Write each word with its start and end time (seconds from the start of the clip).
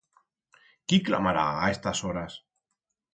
Quí 0.87 0.97
clamará 1.09 1.43
a 1.63 1.65
estas 1.75 1.97
horas? 2.07 2.33